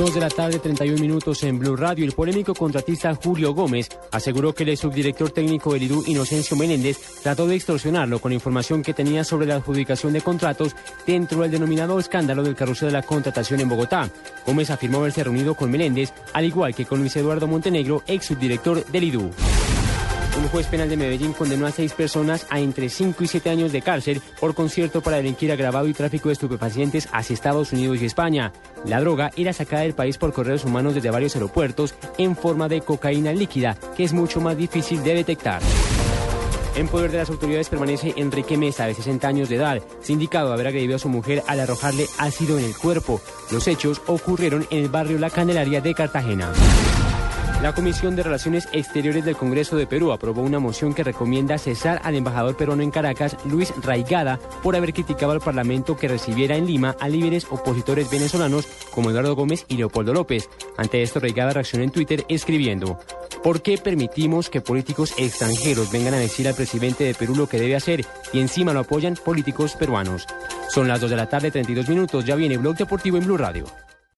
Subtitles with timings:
[0.00, 2.06] 2 de la tarde, 31 minutos en Blue Radio.
[2.06, 7.46] El polémico contratista Julio Gómez aseguró que el subdirector técnico del IDU, Inocencio Menéndez, trató
[7.46, 10.74] de extorsionarlo con información que tenía sobre la adjudicación de contratos
[11.06, 14.08] dentro del denominado escándalo del carrusel de la contratación en Bogotá.
[14.46, 18.86] Gómez afirmó haberse reunido con Menéndez, al igual que con Luis Eduardo Montenegro, ex subdirector
[18.86, 19.30] del IDU.
[20.36, 23.72] Un juez penal de Medellín condenó a seis personas a entre 5 y 7 años
[23.72, 28.06] de cárcel por concierto para delinquir agravado y tráfico de estupefacientes hacia Estados Unidos y
[28.06, 28.52] España.
[28.84, 32.80] La droga era sacada del país por correos humanos desde varios aeropuertos en forma de
[32.80, 35.60] cocaína líquida, que es mucho más difícil de detectar.
[36.76, 40.68] En poder de las autoridades permanece Enrique Mesa, de 60 años de edad, sindicado haber
[40.68, 43.20] agredido a su mujer al arrojarle ácido en el cuerpo.
[43.50, 46.52] Los hechos ocurrieron en el barrio La Candelaria de Cartagena.
[47.62, 52.00] La Comisión de Relaciones Exteriores del Congreso de Perú aprobó una moción que recomienda cesar
[52.04, 56.66] al embajador peruano en Caracas, Luis Raigada, por haber criticado al Parlamento que recibiera en
[56.66, 60.48] Lima a líderes opositores venezolanos como Eduardo Gómez y Leopoldo López.
[60.78, 62.98] Ante esto, Raigada reaccionó en Twitter escribiendo,
[63.42, 67.60] ¿por qué permitimos que políticos extranjeros vengan a decir al presidente de Perú lo que
[67.60, 70.26] debe hacer y encima lo apoyan políticos peruanos?
[70.70, 73.66] Son las 2 de la tarde, 32 minutos, ya viene Blog Deportivo en Blue Radio.